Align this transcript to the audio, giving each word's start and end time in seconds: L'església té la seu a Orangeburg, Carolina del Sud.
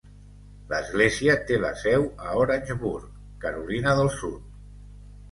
L'església 0.69 1.33
té 1.49 1.59
la 1.65 1.69
seu 1.81 2.05
a 2.29 2.33
Orangeburg, 2.43 3.11
Carolina 3.43 3.93
del 3.99 4.09
Sud. 4.15 4.49